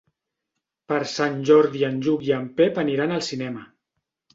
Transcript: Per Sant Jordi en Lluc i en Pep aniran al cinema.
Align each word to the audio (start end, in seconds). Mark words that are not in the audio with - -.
Per 0.93 0.99
Sant 1.11 1.37
Jordi 1.51 1.85
en 1.91 2.03
Lluc 2.09 2.27
i 2.31 2.37
en 2.41 2.51
Pep 2.59 2.85
aniran 2.89 3.19
al 3.23 3.27
cinema. 3.33 3.69